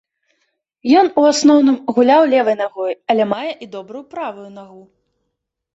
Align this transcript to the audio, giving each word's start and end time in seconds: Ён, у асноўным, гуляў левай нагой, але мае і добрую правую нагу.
Ён, 1.01 1.11
у 1.21 1.25
асноўным, 1.31 1.77
гуляў 1.97 2.21
левай 2.33 2.55
нагой, 2.65 2.93
але 3.15 3.23
мае 3.37 3.51
і 3.53 3.65
добрую 3.79 4.03
правую 4.17 4.49
нагу. 4.59 4.83